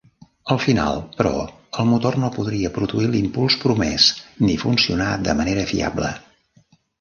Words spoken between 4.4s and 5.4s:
ni funcionar de